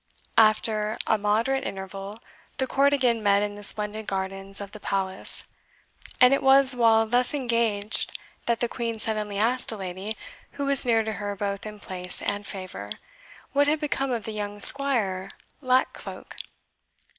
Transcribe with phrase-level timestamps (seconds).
[0.39, 2.17] After a moderate interval,
[2.57, 5.43] the court again met in the splendid gardens of the Palace;
[6.19, 8.17] and it was while thus engaged
[8.47, 10.17] that the Queen suddenly asked a lady,
[10.53, 12.89] who was near to her both in place and favour,
[13.53, 15.29] what had become of the young Squire
[15.61, 16.35] Lack Cloak.